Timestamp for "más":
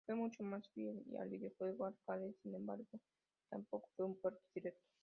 0.43-0.67